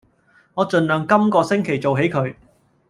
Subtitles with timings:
[0.55, 2.33] 我儘量今個星期做起佢